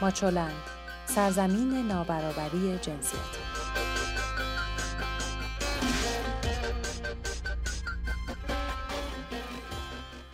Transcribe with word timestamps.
ماچولند. 0.00 0.62
سرزمین 1.06 1.86
نابرابری 1.88 2.78
جنسیتی 2.78 3.40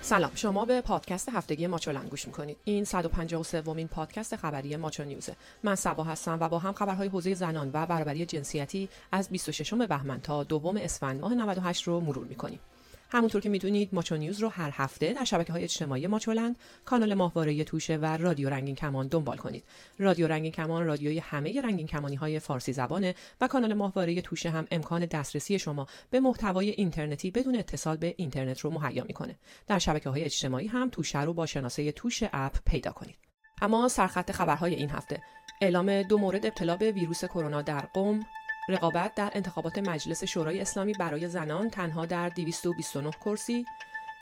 سلام 0.00 0.30
شما 0.34 0.64
به 0.64 0.80
پادکست 0.80 1.28
هفتگی 1.28 1.66
ماچولند 1.66 2.08
گوش 2.08 2.26
می‌کنید. 2.26 2.56
این 2.64 2.84
153 2.84 3.60
ومین 3.60 3.88
پادکست 3.88 4.36
خبری 4.36 4.76
ماچو 4.76 5.04
نیوزه 5.04 5.36
من 5.62 5.74
سبا 5.74 6.04
هستم 6.04 6.38
و 6.40 6.48
با 6.48 6.58
هم 6.58 6.72
خبرهای 6.72 7.08
حوزه 7.08 7.34
زنان 7.34 7.70
و 7.72 7.86
برابری 7.86 8.26
جنسیتی 8.26 8.88
از 9.12 9.28
26 9.28 9.74
بهمن 9.74 10.20
تا 10.20 10.44
دوم 10.44 10.76
اسفند 10.76 11.20
ماه 11.20 11.34
98 11.34 11.82
رو 11.82 12.00
مرور 12.00 12.26
می‌کنیم. 12.26 12.60
همونطور 13.10 13.40
که 13.40 13.48
می‌دونید 13.48 13.88
ماچو 13.92 14.16
نیوز 14.16 14.40
رو 14.40 14.48
هر 14.48 14.70
هفته 14.74 15.12
در 15.12 15.24
شبکه 15.24 15.52
های 15.52 15.62
اجتماعی 15.62 16.06
ماچولند 16.06 16.56
کانال 16.84 17.14
ماهواره 17.14 17.64
توشه 17.64 17.96
و 17.96 18.16
رادیو 18.16 18.50
رنگین 18.50 18.74
کمان 18.74 19.08
دنبال 19.08 19.36
کنید. 19.36 19.64
رادیو 19.98 20.26
رنگین 20.26 20.52
کمان 20.52 20.86
رادیوی 20.86 21.18
همه 21.18 21.60
رنگین 21.60 21.86
کمانی 21.86 22.16
های 22.16 22.38
فارسی 22.38 22.72
زبانه 22.72 23.14
و 23.40 23.48
کانال 23.48 23.74
ماهواره 23.74 24.20
توشه 24.20 24.50
هم 24.50 24.66
امکان 24.70 25.06
دسترسی 25.06 25.58
شما 25.58 25.86
به 26.10 26.20
محتوای 26.20 26.70
اینترنتی 26.70 27.30
بدون 27.30 27.56
اتصال 27.56 27.96
به 27.96 28.14
اینترنت 28.16 28.60
رو 28.60 28.70
مهیا 28.70 29.04
می‌کنه. 29.04 29.36
در 29.66 29.78
شبکه 29.78 30.10
های 30.10 30.24
اجتماعی 30.24 30.66
هم 30.66 30.90
توشه 30.90 31.22
رو 31.22 31.32
با 31.32 31.46
شناسه 31.46 31.92
توشه 31.92 32.30
اپ 32.32 32.56
پیدا 32.66 32.92
کنید. 32.92 33.16
اما 33.62 33.88
سرخط 33.88 34.32
خبرهای 34.32 34.74
این 34.74 34.90
هفته. 34.90 35.22
اعلام 35.60 36.02
دو 36.02 36.18
مورد 36.18 36.46
ابتلا 36.46 36.76
به 36.76 36.92
ویروس 36.92 37.24
کرونا 37.24 37.62
در 37.62 37.80
قم 37.80 38.20
رقابت 38.68 39.14
در 39.14 39.30
انتخابات 39.34 39.78
مجلس 39.78 40.24
شورای 40.24 40.60
اسلامی 40.60 40.92
برای 40.92 41.28
زنان 41.28 41.70
تنها 41.70 42.06
در 42.06 42.28
229 42.28 43.10
کرسی 43.10 43.66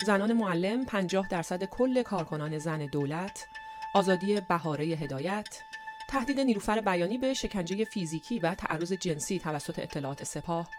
زنان 0.05 0.33
معلم 0.33 0.85
50 0.85 1.27
درصد 1.27 1.63
کل 1.63 2.03
کارکنان 2.03 2.57
زن 2.57 2.85
دولت 2.85 3.47
آزادی 3.93 4.41
بهاره 4.41 4.85
هدایت 4.85 5.61
تهدید 6.09 6.39
نیروفر 6.39 6.81
بیانی 6.81 7.17
به 7.17 7.33
شکنجه 7.33 7.85
فیزیکی 7.85 8.39
و 8.39 8.55
تعرض 8.55 8.93
جنسی 8.93 9.39
توسط 9.39 9.79
اطلاعات 9.79 10.23
سپاه 10.23 10.69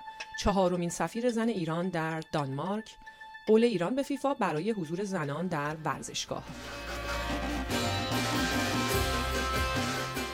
چهارمین 0.41 0.91
سفیر 0.91 1.31
زن 1.31 1.49
ایران 1.49 1.89
در 1.89 2.21
دانمارک 2.33 2.97
قول 3.47 3.65
ایران 3.65 3.95
به 3.95 4.03
فیفا 4.03 4.35
برای 4.35 4.71
حضور 4.71 5.05
زنان 5.05 5.47
در 5.47 5.77
ورزشگاه. 5.85 6.45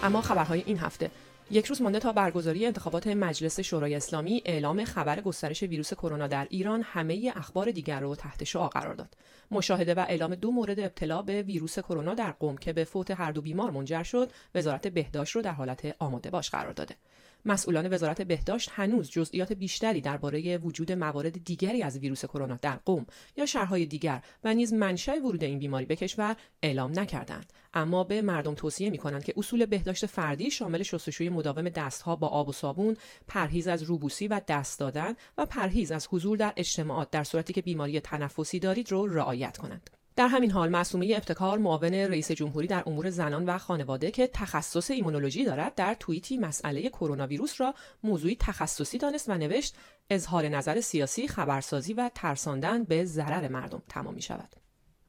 اما 0.03 0.21
خبرهای 0.21 0.63
این 0.67 0.79
هفته. 0.79 1.11
یک 1.53 1.67
روز 1.67 1.83
مانده 1.83 1.99
تا 1.99 2.13
برگزاری 2.13 2.67
انتخابات 2.67 3.07
مجلس 3.07 3.61
شورای 3.61 3.95
اسلامی 3.95 4.43
اعلام 4.45 4.85
خبر 4.85 5.21
گسترش 5.21 5.63
ویروس 5.63 5.95
کرونا 5.95 6.27
در 6.27 6.47
ایران 6.51 6.83
همه 6.83 7.33
اخبار 7.37 7.71
دیگر 7.71 8.01
را 8.01 8.15
تحت 8.15 8.45
شعا 8.45 8.69
قرار 8.69 8.95
داد. 8.95 9.17
مشاهده 9.51 9.95
و 9.95 10.05
اعلام 10.09 10.35
دو 10.35 10.51
مورد 10.51 10.81
ابتلا 10.81 11.23
به 11.23 11.43
ویروس 11.43 11.79
کرونا 11.79 12.15
در 12.15 12.31
قم 12.31 12.57
که 12.57 12.73
به 12.73 12.85
فوت 12.85 13.11
هر 13.11 13.33
دو 13.33 13.41
بیمار 13.41 13.71
منجر 13.71 14.03
شد 14.03 14.31
وزارت 14.55 14.89
بهداشت 14.89 15.37
رو 15.37 15.43
در 15.43 15.53
حالت 15.53 15.97
آماده 15.99 16.31
باش 16.31 16.51
قرار 16.51 16.73
داده. 16.73 16.97
مسئولان 17.45 17.93
وزارت 17.93 18.23
بهداشت 18.23 18.71
هنوز 18.73 19.11
جزئیات 19.11 19.53
بیشتری 19.53 20.01
درباره 20.01 20.59
وجود 20.59 20.93
موارد 20.93 21.45
دیگری 21.45 21.83
از 21.83 21.99
ویروس 21.99 22.25
کرونا 22.25 22.59
در 22.63 22.79
قم 22.85 23.07
یا 23.37 23.47
شهرهای 23.47 23.87
دیگر 23.87 24.23
و 24.45 24.55
نیز 24.55 24.73
منشأ 24.73 25.13
ورود 25.13 25.45
این 25.45 25.59
بیماری 25.59 25.87
به 25.87 25.97
کشور 25.97 26.37
اعلام 26.63 26.99
نکردند. 26.99 27.53
اما 27.75 28.05
به 28.05 28.23
مردم 28.23 28.55
توصیه 28.55 28.91
می 28.91 28.99
کنند 28.99 29.25
که 29.25 29.35
اصول 29.37 29.67
بهداشت 29.67 30.07
فردی 30.07 30.51
شامل 30.51 30.83
شستشوی 30.83 31.29
مداوم 31.29 31.69
دستها 31.69 32.17
با 32.17 32.29
آب 32.29 32.49
و 32.49 32.53
صابون 32.53 32.97
پرهیز 33.29 33.69
از 33.69 33.83
روبوسی 33.83 34.29
و 34.29 34.41
دست 34.49 34.81
دادن 34.81 35.15
و 35.39 35.47
پرهیز 35.47 35.93
از 35.93 36.09
حضور 36.11 36.37
در 36.37 36.53
اجتماعات 36.57 37.11
در 37.11 37.25
صورتی 37.25 37.53
که 37.53 37.63
بیماری 37.63 38.01
تنفسی 38.01 38.59
دارید 38.59 38.93
رو 38.93 39.07
رعایت 39.07 39.57
کنند. 39.57 39.91
در 40.17 40.29
همین 40.29 40.51
حال 40.51 40.69
معصومه 40.69 41.13
ابتکار 41.17 41.59
معاون 41.59 41.95
رئیس 41.95 42.33
جمهوری 42.33 42.67
در 42.67 42.83
امور 42.87 43.11
زنان 43.11 43.45
و 43.45 43.59
خانواده 43.59 44.11
که 44.11 44.27
تخصص 44.27 44.91
ایمونولوژی 44.91 45.45
دارد 45.45 45.75
در 45.75 45.95
توییتی 45.95 46.39
مسئله 46.39 46.89
کرونا 46.89 47.27
ویروس 47.27 47.61
را 47.61 47.75
موضوعی 48.03 48.37
تخصصی 48.41 48.99
دانست 48.99 49.29
و 49.29 49.35
نوشت 49.35 49.75
اظهار 50.11 50.49
نظر 50.49 50.81
سیاسی 50.81 51.29
خبرسازی 51.29 51.95
و 51.95 52.11
ترساندن 52.15 52.85
به 52.85 53.05
ضرر 53.05 53.49
مردم 53.49 53.83
تمام 53.89 54.15
می 54.15 54.23
شود 54.23 54.57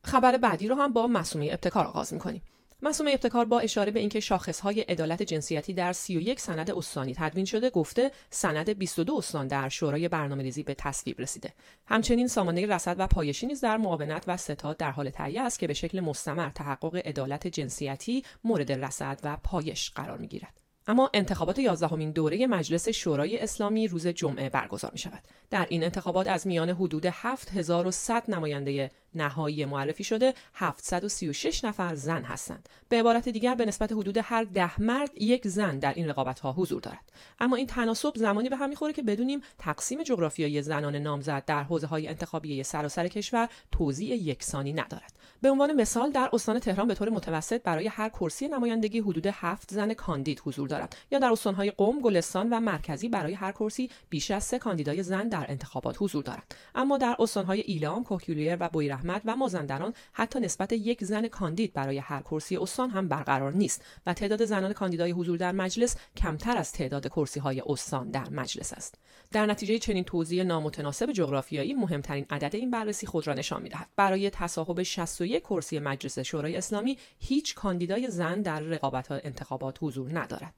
خبر 0.03 0.37
بعدی 0.37 0.67
رو 0.67 0.75
هم 0.75 0.93
با 0.93 1.07
معصومه 1.07 1.49
ابتکار 1.51 1.85
آغاز 1.85 2.13
می 2.13 2.19
کنیم 2.19 2.41
مسوم 2.85 3.07
ابتکار 3.07 3.45
با 3.45 3.59
اشاره 3.59 3.91
به 3.91 3.99
اینکه 3.99 4.19
شاخصهای 4.19 4.81
عدالت 4.81 5.23
جنسیتی 5.23 5.73
در 5.73 5.93
31 5.93 6.39
سند 6.39 6.71
استانی 6.71 7.15
تدوین 7.15 7.45
شده 7.45 7.69
گفته 7.69 8.11
سند 8.29 8.69
22 8.69 9.15
استان 9.15 9.47
در 9.47 9.69
شورای 9.69 10.07
برنامه‌ریزی 10.07 10.63
به 10.63 10.73
تصویب 10.73 11.21
رسیده 11.21 11.53
همچنین 11.85 12.27
سامانه 12.27 12.65
رصد 12.65 12.95
و 12.99 13.07
پایشی 13.07 13.47
نیز 13.47 13.61
در 13.61 13.77
معاونت 13.77 14.23
و 14.27 14.37
ستاد 14.37 14.77
در 14.77 14.91
حال 14.91 15.09
تهیه 15.09 15.41
است 15.41 15.59
که 15.59 15.67
به 15.67 15.73
شکل 15.73 15.99
مستمر 15.99 16.49
تحقق 16.49 16.95
عدالت 16.95 17.47
جنسیتی 17.47 18.23
مورد 18.43 18.71
رصد 18.71 19.19
و 19.23 19.37
پایش 19.43 19.91
قرار 19.91 20.17
می‌گیرد 20.17 20.63
اما 20.87 21.09
انتخابات 21.13 21.59
یازدهمین 21.59 22.11
دوره 22.11 22.47
مجلس 22.47 22.89
شورای 22.89 23.39
اسلامی 23.39 23.87
روز 23.87 24.07
جمعه 24.07 24.49
برگزار 24.49 24.91
می 24.91 24.97
شود. 24.97 25.23
در 25.49 25.67
این 25.69 25.83
انتخابات 25.83 26.27
از 26.27 26.47
میان 26.47 26.69
حدود 26.69 27.05
7100 27.05 28.23
نماینده 28.31 28.91
نهایی 29.15 29.65
معرفی 29.65 30.03
شده 30.03 30.33
736 30.53 31.63
نفر 31.63 31.95
زن 31.95 32.23
هستند. 32.23 32.69
به 32.89 32.99
عبارت 32.99 33.29
دیگر 33.29 33.55
به 33.55 33.65
نسبت 33.65 33.91
حدود 33.91 34.17
هر 34.17 34.43
ده 34.43 34.81
مرد 34.81 35.21
یک 35.21 35.47
زن 35.47 35.79
در 35.79 35.93
این 35.93 36.09
رقابت 36.09 36.39
ها 36.39 36.51
حضور 36.51 36.81
دارد. 36.81 37.11
اما 37.39 37.55
این 37.55 37.67
تناسب 37.67 38.13
زمانی 38.15 38.49
به 38.49 38.55
هم 38.55 38.69
می‌خوره 38.69 38.93
که 38.93 39.03
بدونیم 39.03 39.41
تقسیم 39.57 40.03
جغرافیایی 40.03 40.61
زنان 40.61 40.95
نامزد 40.95 41.45
در 41.45 41.63
حوزه 41.63 41.87
های 41.87 42.07
انتخابی 42.07 42.63
سراسر 42.63 43.07
کشور 43.07 43.49
توزیع 43.71 44.15
یکسانی 44.15 44.73
ندارد. 44.73 45.13
به 45.41 45.49
عنوان 45.49 45.73
مثال 45.73 46.11
در 46.11 46.29
استان 46.33 46.59
تهران 46.59 46.87
به 46.87 46.95
طور 46.95 47.09
متوسط 47.09 47.63
برای 47.63 47.87
هر 47.87 48.09
کرسی 48.09 48.47
نمایندگی 48.47 48.99
حدود 48.99 49.27
هفت 49.27 49.73
زن 49.73 49.93
کاندید 49.93 50.41
حضور 50.45 50.67
دارد. 50.67 50.95
یا 51.11 51.19
در 51.19 51.31
استانهای 51.31 51.71
قم 51.71 51.99
گلستان 51.99 52.49
و 52.49 52.59
مرکزی 52.59 53.09
برای 53.09 53.33
هر 53.33 53.51
کرسی 53.51 53.89
بیش 54.09 54.31
از 54.31 54.43
سه 54.43 54.59
کاندیدای 54.59 55.03
زن 55.03 55.27
در 55.27 55.45
انتخابات 55.49 55.95
حضور 55.99 56.23
دارد 56.23 56.55
اما 56.75 56.97
در 56.97 57.15
استانهای 57.19 57.59
ایلام 57.59 58.03
کوکیلیر 58.03 58.57
و 58.59 58.69
احمد 59.03 59.21
و 59.25 59.35
مازندران 59.35 59.93
حتی 60.13 60.39
نسبت 60.39 60.73
یک 60.73 61.03
زن 61.03 61.27
کاندید 61.27 61.73
برای 61.73 61.97
هر 61.97 62.21
کرسی 62.21 62.57
استان 62.57 62.89
هم 62.89 63.07
برقرار 63.07 63.53
نیست 63.53 63.85
و 64.05 64.13
تعداد 64.13 64.45
زنان 64.45 64.73
کاندیدای 64.73 65.11
حضور 65.11 65.37
در 65.37 65.51
مجلس 65.51 65.95
کمتر 66.17 66.57
از 66.57 66.71
تعداد 66.71 67.07
کرسی 67.07 67.39
های 67.39 67.63
استان 67.65 68.11
در 68.11 68.29
مجلس 68.29 68.73
است. 68.73 68.95
در 69.31 69.45
نتیجه 69.45 69.79
چنین 69.79 70.03
توزیع 70.03 70.43
نامتناسب 70.43 71.11
جغرافیایی 71.11 71.73
مهمترین 71.73 72.25
عدد 72.29 72.55
این 72.55 72.71
بررسی 72.71 73.07
خود 73.07 73.27
را 73.27 73.33
نشان 73.33 73.61
می‌دهد. 73.61 73.89
برای 73.95 74.29
تصاحب 74.29 74.83
61 74.83 75.43
کرسی 75.43 75.79
مجلس 75.79 76.19
شورای 76.19 76.55
اسلامی 76.55 76.97
هیچ 77.19 77.55
کاندیدای 77.55 78.09
زن 78.09 78.41
در 78.41 78.59
رقابت 78.59 79.11
انتخابات 79.11 79.77
حضور 79.81 80.19
ندارد. 80.19 80.53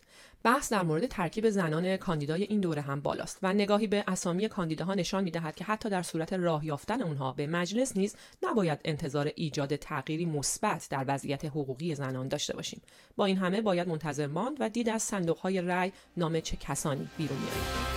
بحث 0.45 0.71
در 0.71 0.83
مورد 0.83 1.05
ترکیب 1.05 1.49
زنان 1.49 1.97
کاندیدای 1.97 2.43
این 2.43 2.59
دوره 2.59 2.81
هم 2.81 3.01
بالاست 3.01 3.39
و 3.43 3.53
نگاهی 3.53 3.87
به 3.87 4.03
اسامی 4.07 4.49
کاندیداها 4.49 4.93
نشان 4.93 5.23
می‌دهد 5.23 5.55
که 5.55 5.63
حتی 5.63 5.89
در 5.89 6.01
صورت 6.01 6.33
راه 6.33 6.65
یافتن 6.65 7.01
اونها 7.01 7.31
به 7.31 7.47
مجلس 7.47 7.97
نیز 7.97 8.15
نباید 8.43 8.79
انتظار 8.85 9.31
ایجاد 9.35 9.75
تغییری 9.75 10.25
مثبت 10.25 10.87
در 10.89 11.05
وضعیت 11.07 11.45
حقوقی 11.45 11.95
زنان 11.95 12.27
داشته 12.27 12.55
باشیم. 12.55 12.81
با 13.15 13.25
این 13.25 13.37
همه 13.37 13.61
باید 13.61 13.87
منتظر 13.87 14.27
ماند 14.27 14.57
و 14.59 14.69
دید 14.69 14.89
از 14.89 15.03
صندوقهای 15.03 15.61
رأی 15.61 15.91
نام 16.17 16.39
چه 16.39 16.57
کسانی 16.57 17.09
بیرون 17.17 17.37
میآید. 17.37 17.95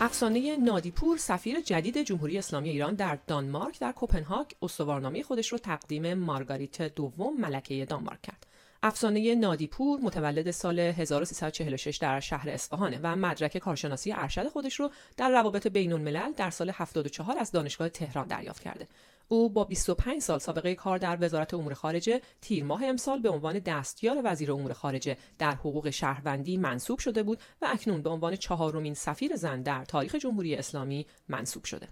افسانه 0.00 0.56
نادیپور 0.56 1.16
سفیر 1.16 1.60
جدید 1.60 1.98
جمهوری 1.98 2.38
اسلامی 2.38 2.68
ایران 2.68 2.94
در 2.94 3.18
دانمارک 3.26 3.80
در 3.80 3.92
کوپنهاگ 3.92 4.46
استوارنامه 4.62 5.22
خودش 5.22 5.52
رو 5.52 5.58
تقدیم 5.58 6.14
مارگاریت 6.14 6.82
دوم 6.82 7.40
ملکه 7.40 7.84
دانمارک 7.84 8.22
کرد. 8.22 8.46
افسانه 8.86 9.34
نادیپور 9.34 10.00
متولد 10.00 10.50
سال 10.50 10.78
1346 10.78 11.96
در 11.96 12.20
شهر 12.20 12.50
اصفهانه 12.50 13.00
و 13.02 13.16
مدرک 13.16 13.58
کارشناسی 13.58 14.12
ارشد 14.12 14.48
خودش 14.48 14.80
رو 14.80 14.90
در 15.16 15.28
روابط 15.28 15.66
بین 15.66 15.92
الملل 15.92 16.32
در 16.32 16.50
سال 16.50 16.70
74 16.74 17.36
از 17.38 17.50
دانشگاه 17.52 17.88
تهران 17.88 18.26
دریافت 18.26 18.62
کرده. 18.62 18.88
او 19.28 19.48
با 19.50 19.64
25 19.64 20.22
سال 20.22 20.38
سابقه 20.38 20.74
کار 20.74 20.98
در 20.98 21.18
وزارت 21.20 21.54
امور 21.54 21.74
خارجه 21.74 22.20
تیر 22.40 22.64
ماه 22.64 22.84
امسال 22.84 23.20
به 23.20 23.28
عنوان 23.28 23.58
دستیار 23.58 24.20
وزیر 24.24 24.52
امور 24.52 24.72
خارجه 24.72 25.16
در 25.38 25.54
حقوق 25.54 25.90
شهروندی 25.90 26.56
منصوب 26.56 26.98
شده 26.98 27.22
بود 27.22 27.38
و 27.62 27.68
اکنون 27.72 28.02
به 28.02 28.10
عنوان 28.10 28.36
چهارمین 28.36 28.94
سفیر 28.94 29.36
زن 29.36 29.62
در 29.62 29.84
تاریخ 29.84 30.14
جمهوری 30.14 30.54
اسلامی 30.54 31.06
منصوب 31.28 31.64
شده. 31.64 31.88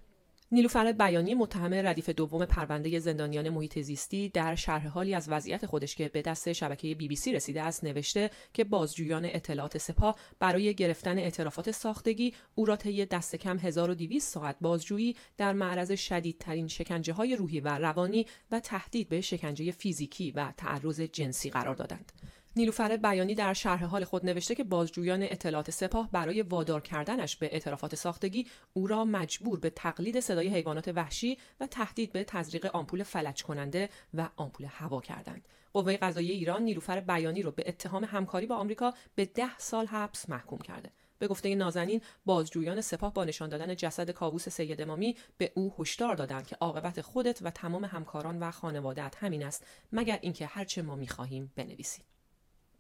نیلوفر 0.54 0.93
بیانی 0.93 1.34
متهم 1.34 1.75
ردیف 1.75 2.08
دوم 2.08 2.44
پرونده 2.44 2.99
زندانیان 2.99 3.49
محیط 3.49 3.78
زیستی 3.78 4.28
در 4.28 4.54
شرح 4.54 4.88
حالی 4.88 5.14
از 5.14 5.28
وضعیت 5.28 5.66
خودش 5.66 5.94
که 5.94 6.08
به 6.08 6.22
دست 6.22 6.52
شبکه 6.52 6.94
بی 6.94 7.08
بی 7.08 7.16
سی 7.16 7.32
رسیده 7.32 7.62
است 7.62 7.84
نوشته 7.84 8.31
که 8.52 8.64
بازجویان 8.64 9.25
اطلاعات 9.25 9.78
سپاه 9.78 10.16
برای 10.38 10.75
گرفتن 10.75 11.19
اعترافات 11.19 11.70
ساختگی 11.70 12.34
او 12.54 12.64
را 12.64 12.76
طی 12.76 13.06
دست 13.06 13.37
کم 13.37 13.58
1200 13.58 14.32
ساعت 14.32 14.56
بازجویی 14.60 15.16
در 15.37 15.52
معرض 15.52 15.93
شدیدترین 15.93 16.69
شکنجه 16.69 17.12
های 17.12 17.37
روحی 17.37 17.60
و 17.60 17.69
روانی 17.69 18.26
و 18.50 18.60
تهدید 18.60 19.08
به 19.08 19.20
شکنجه 19.20 19.70
فیزیکی 19.70 20.31
و 20.31 20.52
تعرض 20.56 21.00
جنسی 21.00 21.50
قرار 21.50 21.75
دادند. 21.75 22.12
نیلوفر 22.56 22.96
بیانی 22.96 23.34
در 23.34 23.54
شرح 23.54 23.84
حال 23.84 24.04
خود 24.04 24.26
نوشته 24.26 24.54
که 24.54 24.64
بازجویان 24.64 25.22
اطلاعات 25.22 25.70
سپاه 25.70 26.10
برای 26.10 26.43
وادار 26.43 26.81
کردنش 26.81 27.37
به 27.37 27.46
اعترافات 27.52 27.94
ساختگی 27.94 28.46
او 28.72 28.87
را 28.87 29.04
مجبور 29.04 29.60
به 29.60 29.70
تقلید 29.70 30.20
صدای 30.20 30.49
حیوانات 30.49 30.88
وحشی 30.88 31.38
و 31.60 31.66
تهدید 31.66 32.12
به 32.12 32.25
تزریق 32.25 32.76
آمپول 32.76 33.02
فلج 33.02 33.43
کننده 33.43 33.88
و 34.14 34.28
آمپول 34.37 34.66
هوا 34.70 35.00
کردند. 35.00 35.49
قوه 35.72 35.96
قضایی 35.96 36.31
ایران 36.31 36.62
نیلوفر 36.62 37.00
بیانی 37.00 37.43
را 37.43 37.50
به 37.50 37.64
اتهام 37.66 38.04
همکاری 38.04 38.46
با 38.46 38.56
آمریکا 38.56 38.94
به 39.14 39.25
ده 39.25 39.58
سال 39.58 39.87
حبس 39.87 40.28
محکوم 40.28 40.58
کرده. 40.58 40.90
به 41.19 41.28
گفته 41.28 41.55
نازنین 41.55 42.00
بازجویان 42.25 42.81
سپاه 42.81 43.14
با 43.14 43.25
نشان 43.25 43.48
دادن 43.48 43.76
جسد 43.76 44.10
کاووس 44.10 44.48
سید 44.48 44.82
امامی 44.82 45.16
به 45.38 45.52
او 45.55 45.75
هشدار 45.78 46.14
دادند 46.14 46.46
که 46.46 46.56
عاقبت 46.56 47.00
خودت 47.00 47.38
و 47.43 47.50
تمام 47.50 47.84
همکاران 47.84 48.38
و 48.38 48.50
خانوادت 48.50 49.16
همین 49.20 49.44
است 49.44 49.66
مگر 49.93 50.19
اینکه 50.22 50.46
هرچه 50.46 50.82
ما 50.82 50.96
می‌خواهیم 50.96 51.52
بنویسیم 51.56 52.05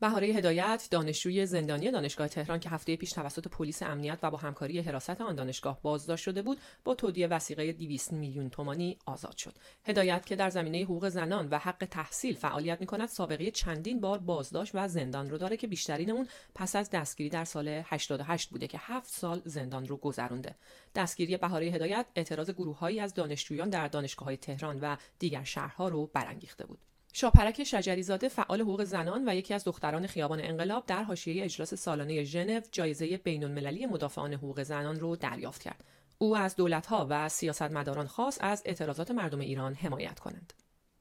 بهاره 0.02 0.26
هدایت 0.26 0.88
دانشجوی 0.90 1.46
زندانی 1.46 1.90
دانشگاه 1.90 2.28
تهران 2.28 2.60
که 2.60 2.70
هفته 2.70 2.96
پیش 2.96 3.12
توسط 3.12 3.48
پلیس 3.48 3.82
امنیت 3.82 4.18
و 4.22 4.30
با 4.30 4.38
همکاری 4.38 4.80
حراست 4.80 5.20
آن 5.20 5.34
دانشگاه 5.34 5.82
بازداشت 5.82 6.24
شده 6.24 6.42
بود 6.42 6.58
با 6.84 6.94
تودیع 6.94 7.26
وسیقه 7.26 7.72
200 7.72 8.12
میلیون 8.12 8.50
تومانی 8.50 8.98
آزاد 9.06 9.36
شد. 9.36 9.54
هدایت 9.84 10.26
که 10.26 10.36
در 10.36 10.50
زمینه 10.50 10.82
حقوق 10.84 11.08
زنان 11.08 11.48
و 11.48 11.58
حق 11.58 11.86
تحصیل 11.90 12.36
فعالیت 12.36 12.80
می 12.80 12.86
کند 12.86 13.08
سابقه 13.08 13.50
چندین 13.50 14.00
بار 14.00 14.18
بازداشت 14.18 14.74
و 14.74 14.88
زندان 14.88 15.30
رو 15.30 15.38
داره 15.38 15.56
که 15.56 15.66
بیشترین 15.66 16.10
اون 16.10 16.28
پس 16.54 16.76
از 16.76 16.90
دستگیری 16.90 17.30
در 17.30 17.44
سال 17.44 17.68
88 17.68 18.50
بوده 18.50 18.66
که 18.66 18.78
7 18.80 19.10
سال 19.10 19.42
زندان 19.44 19.86
رو 19.86 19.96
گذرونده. 19.96 20.54
دستگیری 20.94 21.36
بهاره 21.36 21.66
هدایت 21.66 22.06
اعتراض 22.14 22.50
گروههایی 22.50 23.00
از 23.00 23.14
دانشجویان 23.14 23.70
در 23.70 23.88
دانشگاه 23.88 24.36
تهران 24.36 24.80
و 24.80 24.96
دیگر 25.18 25.44
شهرها 25.44 25.88
رو 25.88 26.06
برانگیخته 26.06 26.66
بود. 26.66 26.78
شاپرک 27.12 27.64
شجریزاده 27.64 28.28
فعال 28.28 28.60
حقوق 28.60 28.84
زنان 28.84 29.28
و 29.28 29.34
یکی 29.34 29.54
از 29.54 29.64
دختران 29.64 30.06
خیابان 30.06 30.40
انقلاب 30.40 30.86
در 30.86 31.02
حاشیه 31.02 31.44
اجلاس 31.44 31.74
سالانه 31.74 32.24
ژنو 32.24 32.60
جایزه 32.72 33.16
بین‌المللی 33.16 33.86
مدافعان 33.86 34.34
حقوق 34.34 34.62
زنان 34.62 35.00
رو 35.00 35.16
دریافت 35.16 35.62
کرد. 35.62 35.84
او 36.18 36.36
از 36.36 36.56
دولتها 36.56 37.06
و 37.10 37.28
سیاستمداران 37.28 38.06
خاص 38.06 38.38
از 38.40 38.62
اعتراضات 38.64 39.10
مردم 39.10 39.40
ایران 39.40 39.74
حمایت 39.74 40.18
کنند. 40.18 40.52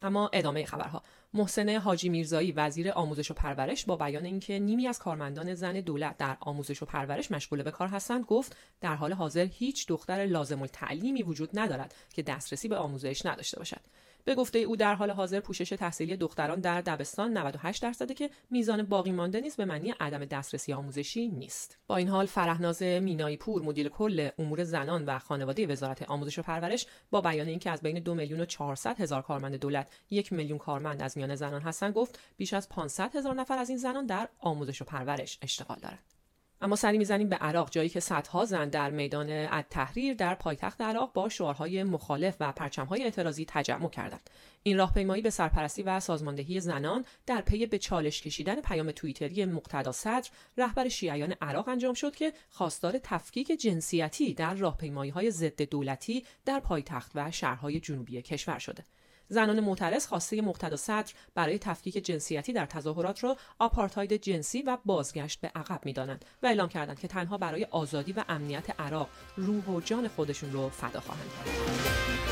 اما 0.01 0.29
ادامه 0.33 0.65
خبرها 0.65 1.03
محسن 1.33 1.69
حاجی 1.69 2.09
میرزایی 2.09 2.51
وزیر 2.51 2.91
آموزش 2.91 3.31
و 3.31 3.33
پرورش 3.33 3.85
با 3.85 3.95
بیان 3.95 4.25
اینکه 4.25 4.59
نیمی 4.59 4.87
از 4.87 4.99
کارمندان 4.99 5.53
زن 5.53 5.73
دولت 5.73 6.17
در 6.17 6.37
آموزش 6.39 6.83
و 6.83 6.85
پرورش 6.85 7.31
مشغول 7.31 7.63
به 7.63 7.71
کار 7.71 7.87
هستند 7.87 8.25
گفت 8.25 8.55
در 8.81 8.95
حال 8.95 9.13
حاضر 9.13 9.45
هیچ 9.45 9.87
دختر 9.87 10.25
لازم 10.25 10.61
التعلیمی 10.61 11.23
وجود 11.23 11.59
ندارد 11.59 11.95
که 12.13 12.21
دسترسی 12.21 12.67
به 12.67 12.77
آموزش 12.77 13.25
نداشته 13.25 13.59
باشد 13.59 13.81
به 14.25 14.35
گفته 14.35 14.59
او 14.59 14.75
در 14.75 14.95
حال 14.95 15.11
حاضر 15.11 15.39
پوشش 15.39 15.69
تحصیلی 15.69 16.17
دختران 16.17 16.59
در 16.59 16.81
دبستان 16.81 17.37
98 17.37 17.81
درصده 17.81 18.13
که 18.13 18.29
میزان 18.49 18.83
باقی 18.83 19.11
مانده 19.11 19.41
نیست 19.41 19.57
به 19.57 19.65
معنی 19.65 19.93
عدم 19.99 20.25
دسترسی 20.25 20.73
آموزشی 20.73 21.27
نیست. 21.27 21.77
با 21.87 21.97
این 21.97 22.07
حال 22.07 22.25
فرهناز 22.25 22.83
مینایی 22.83 23.37
پور 23.37 23.61
مدیر 23.61 23.89
کل 23.89 24.29
امور 24.39 24.63
زنان 24.63 25.05
و 25.05 25.19
خانواده 25.19 25.67
وزارت 25.67 26.03
آموزش 26.03 26.39
و 26.39 26.41
پرورش 26.41 26.85
با 27.11 27.21
بیان 27.21 27.47
اینکه 27.47 27.71
از 27.71 27.81
بین 27.81 27.99
دو 27.99 28.15
میلیون 28.15 28.41
و 28.41 28.45
400 28.45 29.01
هزار 29.01 29.21
کارمند 29.21 29.55
دولت 29.55 29.91
یک 30.09 30.33
میلیون 30.33 30.57
کارمند 30.57 31.01
از 31.01 31.17
میان 31.17 31.35
زنان 31.35 31.61
هستند 31.61 31.93
گفت 31.93 32.19
بیش 32.37 32.53
از 32.53 32.69
500 32.69 33.15
هزار 33.15 33.35
نفر 33.35 33.57
از 33.57 33.69
این 33.69 33.77
زنان 33.77 34.05
در 34.05 34.29
آموزش 34.39 34.81
و 34.81 34.85
پرورش 34.85 35.39
اشتغال 35.41 35.77
دارند. 35.81 36.20
اما 36.61 36.75
سری 36.75 36.97
می‌زنیم 36.97 37.29
به 37.29 37.35
عراق 37.35 37.69
جایی 37.69 37.89
که 37.89 37.99
صدها 37.99 38.45
زن 38.45 38.69
در 38.69 38.89
میدان 38.89 39.29
التحریر 39.29 40.13
در 40.13 40.35
پایتخت 40.35 40.81
عراق 40.81 41.13
با 41.13 41.29
شعارهای 41.29 41.83
مخالف 41.83 42.35
و 42.39 42.51
پرچمهای 42.51 43.03
اعتراضی 43.03 43.45
تجمع 43.47 43.89
کردند. 43.89 44.29
این 44.63 44.77
راهپیمایی 44.77 45.21
به 45.21 45.29
سرپرستی 45.29 45.83
و 45.83 45.99
سازماندهی 45.99 46.59
زنان 46.59 47.05
در 47.25 47.41
پی 47.41 47.65
به 47.65 47.77
چالش 47.77 48.21
کشیدن 48.21 48.61
پیام 48.61 48.91
توییتری 48.91 49.45
مقتدا 49.45 49.91
صدر 49.91 50.29
رهبر 50.57 50.89
شیعیان 50.89 51.35
عراق 51.41 51.67
انجام 51.69 51.93
شد 51.93 52.15
که 52.15 52.33
خواستار 52.49 52.99
تفکیک 53.03 53.47
جنسیتی 53.47 54.33
در 54.33 54.53
راهپیمایی 54.53 55.11
های 55.11 55.31
ضد 55.31 55.61
دولتی 55.61 56.25
در 56.45 56.59
پایتخت 56.59 57.11
و 57.15 57.31
شهرهای 57.31 57.79
جنوبی 57.79 58.21
کشور 58.21 58.59
شده. 58.59 58.83
زنان 59.31 59.59
معترض 59.59 60.07
خواسته 60.07 60.41
مقتدا 60.41 60.75
صدر 60.75 61.13
برای 61.35 61.59
تفکیک 61.59 62.05
جنسیتی 62.05 62.53
در 62.53 62.65
تظاهرات 62.65 63.23
را 63.23 63.37
آپارتاید 63.59 64.13
جنسی 64.13 64.61
و 64.61 64.77
بازگشت 64.85 65.41
به 65.41 65.51
عقب 65.55 65.85
می‌دانند 65.85 66.25
و 66.43 66.47
اعلام 66.47 66.69
کردند 66.69 66.99
که 66.99 67.07
تنها 67.07 67.37
برای 67.37 67.67
آزادی 67.71 68.13
و 68.13 68.23
امنیت 68.29 68.79
عراق 68.79 69.09
روح 69.37 69.65
و 69.65 69.81
جان 69.81 70.07
خودشون 70.07 70.51
رو 70.51 70.69
فدا 70.69 70.99
خواهند 70.99 71.29
کرد. 71.29 72.30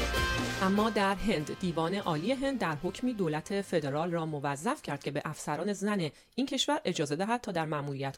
اما 0.62 0.90
در 0.90 1.16
هند 1.16 1.60
دیوان 1.60 1.96
عالی 1.96 2.32
هند 2.32 2.60
در 2.60 2.76
حکمی 2.76 3.14
دولت 3.14 3.62
فدرال 3.62 4.12
را 4.12 4.26
موظف 4.26 4.82
کرد 4.82 5.04
که 5.04 5.12
به 5.12 5.22
افسران 5.26 5.74
زن 5.74 6.12
این 6.36 6.46
کشور 6.46 6.82
اجازه 6.86 7.16
دهد 7.16 7.42
تا 7.42 7.52
در 7.52 7.66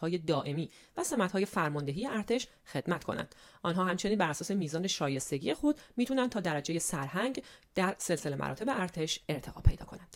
های 0.01 0.17
دائمی 0.17 0.69
و 0.97 1.27
های 1.33 1.45
فرماندهی 1.45 2.07
ارتش 2.07 2.47
خدمت 2.73 3.03
کنند. 3.03 3.35
آنها 3.63 3.85
همچنین 3.85 4.17
بر 4.17 4.29
اساس 4.29 4.51
میزان 4.51 4.87
شایستگی 4.87 5.53
خود 5.53 5.79
می‌تونند 5.97 6.29
تا 6.29 6.39
درجه 6.39 6.79
سرهنگ 6.79 7.43
در 7.75 7.95
سلسله 7.97 8.35
مراتب 8.35 8.69
ارتش 8.69 9.19
ارتقا 9.29 9.61
پیدا 9.61 9.85
کنند. 9.85 10.10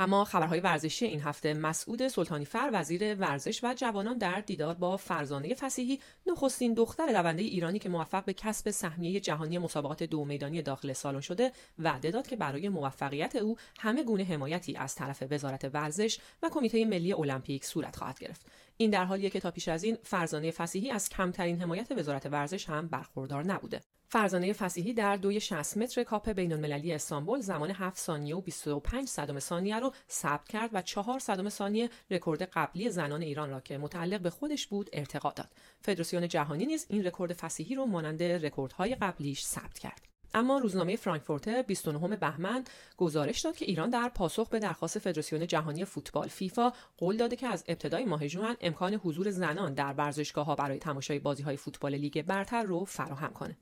اما 0.00 0.24
خبرهای 0.24 0.60
ورزشی 0.60 1.06
این 1.06 1.20
هفته 1.20 1.54
مسعود 1.54 2.08
سلطانی 2.08 2.44
فر 2.44 2.70
وزیر 2.72 3.14
ورزش 3.14 3.64
و 3.64 3.74
جوانان 3.74 4.18
در 4.18 4.40
دیدار 4.40 4.74
با 4.74 4.96
فرزانه 4.96 5.54
فسیحی 5.54 6.00
نخستین 6.26 6.74
دختر 6.74 7.06
دونده 7.06 7.42
ایرانی 7.42 7.78
که 7.78 7.88
موفق 7.88 8.24
به 8.24 8.32
کسب 8.32 8.70
سهمیه 8.70 9.20
جهانی 9.20 9.58
مسابقات 9.58 10.02
دو 10.02 10.24
میدانی 10.24 10.62
داخل 10.62 10.92
سالن 10.92 11.20
شده 11.20 11.52
وعده 11.78 12.10
داد 12.10 12.26
که 12.26 12.36
برای 12.36 12.68
موفقیت 12.68 13.36
او 13.36 13.56
همه 13.78 14.02
گونه 14.02 14.24
حمایتی 14.24 14.76
از 14.76 14.94
طرف 14.94 15.22
وزارت 15.30 15.70
ورزش 15.74 16.18
و 16.42 16.48
کمیته 16.48 16.84
ملی 16.84 17.12
المپیک 17.12 17.64
صورت 17.64 17.96
خواهد 17.96 18.18
گرفت. 18.18 18.46
این 18.80 18.90
در 18.90 19.04
حالیه 19.04 19.30
که 19.30 19.40
تا 19.40 19.50
پیش 19.50 19.68
از 19.68 19.84
این 19.84 19.98
فرزانه 20.02 20.50
فسیحی 20.50 20.90
از 20.90 21.08
کمترین 21.08 21.60
حمایت 21.60 21.92
وزارت 21.92 22.26
ورزش 22.26 22.68
هم 22.68 22.88
برخوردار 22.88 23.44
نبوده 23.44 23.80
فرزانه 24.08 24.52
فسیحی 24.52 24.92
در 24.92 25.16
دوی 25.16 25.40
60 25.40 25.76
متر 25.76 26.04
کاپ 26.04 26.30
بین 26.30 26.52
المللی 26.52 26.92
استانبول 26.92 27.40
زمان 27.40 27.70
7 27.70 27.98
ثانیه 27.98 28.36
و 28.36 28.40
25 28.40 29.08
صدم 29.08 29.38
ثانیه 29.38 29.78
رو 29.78 29.92
ثبت 30.10 30.48
کرد 30.48 30.70
و 30.72 30.82
4 30.82 31.18
صدم 31.18 31.48
ثانیه 31.48 31.90
رکورد 32.10 32.42
قبلی 32.42 32.90
زنان 32.90 33.22
ایران 33.22 33.50
را 33.50 33.60
که 33.60 33.78
متعلق 33.78 34.20
به 34.20 34.30
خودش 34.30 34.66
بود 34.66 34.90
ارتقا 34.92 35.30
داد. 35.30 35.48
فدراسیون 35.80 36.28
جهانی 36.28 36.66
نیز 36.66 36.86
این 36.88 37.04
رکورد 37.04 37.32
فسیحی 37.32 37.74
رو 37.74 37.86
مانند 37.86 38.22
رکوردهای 38.22 38.94
قبلیش 38.94 39.44
ثبت 39.44 39.78
کرد. 39.78 40.09
اما 40.34 40.58
روزنامه 40.58 40.96
فرانکفورتر 40.96 41.62
29 41.62 42.16
بهمن 42.16 42.64
گزارش 42.96 43.40
داد 43.40 43.56
که 43.56 43.64
ایران 43.64 43.90
در 43.90 44.08
پاسخ 44.08 44.48
به 44.48 44.58
درخواست 44.58 44.98
فدراسیون 44.98 45.46
جهانی 45.46 45.84
فوتبال 45.84 46.28
فیفا 46.28 46.72
قول 46.96 47.16
داده 47.16 47.36
که 47.36 47.46
از 47.46 47.64
ابتدای 47.68 48.04
ماه 48.04 48.26
ژوئن 48.26 48.56
امکان 48.60 48.94
حضور 48.94 49.30
زنان 49.30 49.74
در 49.74 49.92
ورزشگاه‌ها 49.92 50.54
برای 50.54 50.78
تماشای 50.78 51.18
بازی‌های 51.18 51.56
فوتبال 51.56 51.94
لیگ 51.94 52.22
برتر 52.22 52.62
رو 52.62 52.84
فراهم 52.84 53.32
کنه. 53.32 53.56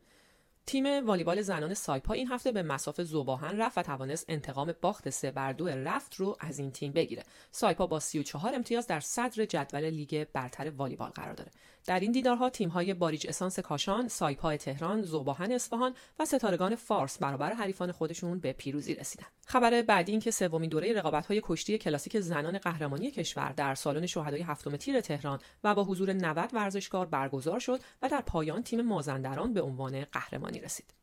تیم 0.68 1.06
والیبال 1.06 1.42
زنان 1.42 1.74
سایپا 1.74 2.14
این 2.14 2.28
هفته 2.28 2.52
به 2.52 2.62
مصاف 2.62 3.00
ذوب 3.00 3.35
آهن 3.35 3.60
رفت 3.60 3.78
و 3.78 3.82
توانست 3.82 4.24
انتقام 4.28 4.74
باخت 4.80 5.10
سه 5.10 5.30
بر 5.30 5.52
دو 5.52 5.68
رفت 5.68 6.14
رو 6.14 6.36
از 6.40 6.58
این 6.58 6.70
تیم 6.70 6.92
بگیره. 6.92 7.22
سایپا 7.50 7.86
با 7.86 8.00
34 8.00 8.54
امتیاز 8.54 8.86
در 8.86 9.00
صدر 9.00 9.44
جدول 9.44 9.90
لیگ 9.90 10.26
برتر 10.32 10.70
والیبال 10.70 11.10
قرار 11.10 11.34
داره. 11.34 11.50
در 11.88 12.00
این 12.00 12.12
دیدارها 12.12 12.50
تیم‌های 12.50 12.94
باریج 12.94 13.26
اسانس 13.28 13.58
کاشان، 13.58 14.08
سایپا 14.08 14.56
تهران، 14.56 15.02
ذوب 15.02 15.31
آهن 15.31 15.52
اصفهان 15.52 15.94
و 16.18 16.24
ستارگان 16.24 16.74
فارس 16.74 17.18
برابر 17.18 17.52
حریفان 17.52 17.92
خودشون 17.92 18.38
به 18.38 18.52
پیروزی 18.52 18.94
رسیدن. 18.94 19.26
خبر 19.46 19.82
بعدی 19.82 20.12
این 20.12 20.20
که 20.20 20.30
سومین 20.30 20.70
دوره 20.70 20.92
رقابت‌های 20.92 21.40
کشتی 21.44 21.78
کلاسیک 21.78 22.20
زنان 22.20 22.58
قهرمانی 22.58 23.10
کشور 23.10 23.52
در 23.52 23.74
سالن 23.74 24.06
شهدای 24.06 24.42
هفتم 24.42 24.76
تیر 24.76 25.00
تهران 25.00 25.38
و 25.64 25.74
با 25.74 25.84
حضور 25.84 26.12
90 26.12 26.50
ورزشکار 26.52 27.06
برگزار 27.06 27.60
شد 27.60 27.80
و 28.02 28.08
در 28.08 28.20
پایان 28.20 28.62
تیم 28.62 28.80
مازندران 28.80 29.52
به 29.52 29.62
عنوان 29.62 30.04
قهرمانی 30.04 30.60
رسید. 30.60 30.94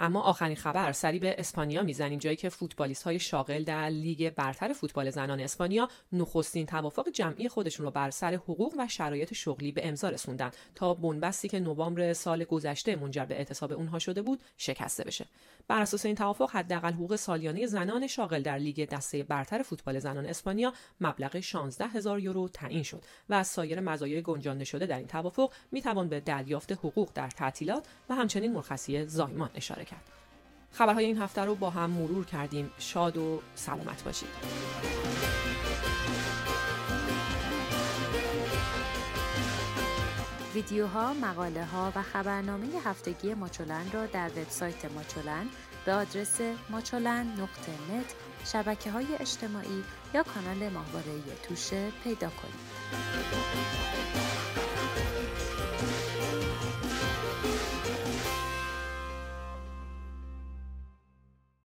اما 0.00 0.20
آخرین 0.20 0.56
خبر 0.56 0.92
سری 0.92 1.18
به 1.18 1.34
اسپانیا 1.38 1.82
می‌زنیم 1.82 2.18
جایی 2.18 2.36
که 2.36 2.48
فوتبالیست 2.48 3.02
های 3.02 3.18
شاغل 3.18 3.64
در 3.64 3.88
لیگ 3.88 4.30
برتر 4.30 4.72
فوتبال 4.72 5.10
زنان 5.10 5.40
اسپانیا 5.40 5.88
نخستین 6.12 6.66
توافق 6.66 7.08
جمعی 7.08 7.48
خودشون 7.48 7.86
رو 7.86 7.92
بر 7.92 8.10
سر 8.10 8.34
حقوق 8.34 8.74
و 8.78 8.88
شرایط 8.88 9.34
شغلی 9.34 9.72
به 9.72 9.88
امضا 9.88 10.08
رسوندن. 10.08 10.50
تا 10.74 10.94
بنبستی 10.94 11.48
که 11.48 11.60
نوامبر 11.60 12.12
سال 12.12 12.44
گذشته 12.44 12.96
منجر 12.96 13.24
به 13.24 13.34
اعتصاب 13.34 13.72
اونها 13.72 13.98
شده 13.98 14.22
بود 14.22 14.42
شکسته 14.56 15.04
بشه. 15.04 15.26
بر 15.68 15.82
اساس 15.82 16.06
این 16.06 16.14
توافق 16.14 16.50
حداقل 16.50 16.92
حقوق 16.92 17.16
سالیانه 17.16 17.66
زنان 17.66 18.06
شاغل 18.06 18.42
در 18.42 18.58
لیگ 18.58 18.88
دسته 18.88 19.22
برتر 19.22 19.62
فوتبال 19.62 19.98
زنان 19.98 20.26
اسپانیا 20.26 20.72
مبلغ 21.00 21.40
16 21.40 21.86
هزار 21.86 22.20
یورو 22.20 22.48
تعیین 22.48 22.82
شد 22.82 23.04
و 23.28 23.34
از 23.34 23.46
سایر 23.46 23.80
مزایای 23.80 24.22
گنجانده 24.22 24.64
شده 24.64 24.86
در 24.86 24.98
این 24.98 25.06
توافق 25.06 25.52
می‌توان 25.72 26.08
به 26.08 26.20
دریافت 26.20 26.72
حقوق 26.72 27.10
در 27.14 27.30
تعطیلات 27.30 27.86
و 28.08 28.14
همچنین 28.14 28.52
مرخصی 28.52 29.06
زایمان 29.06 29.50
اشاره 29.54 29.83
کرد. 29.84 30.10
خبرهای 30.72 31.04
این 31.04 31.18
هفته 31.18 31.44
رو 31.44 31.54
با 31.54 31.70
هم 31.70 31.90
مرور 31.90 32.24
کردیم. 32.24 32.70
شاد 32.78 33.16
و 33.16 33.42
سلامت 33.54 34.04
باشید. 34.04 34.28
ویدیوها، 40.54 41.14
مقاله 41.14 41.64
ها 41.64 41.92
و 41.96 42.02
خبرنامه 42.02 42.66
هفتگی 42.84 43.34
ماچولن 43.34 43.90
را 43.92 44.06
در 44.06 44.28
وبسایت 44.28 44.84
ماچولن 44.84 45.46
به 45.84 45.92
آدرس 45.92 46.40
نت 46.40 48.14
شبکه 48.44 48.90
های 48.90 49.06
اجتماعی 49.20 49.84
یا 50.14 50.22
کانال 50.22 50.68
ماهواره 50.72 51.20
توشه 51.48 51.90
پیدا 52.04 52.30
کنید. 52.30 52.64